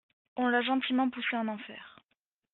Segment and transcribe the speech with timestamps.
[0.35, 1.99] on l’a gentiment poussé en enfer